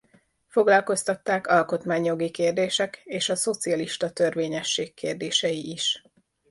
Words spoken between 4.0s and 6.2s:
törvényesség kérdései is.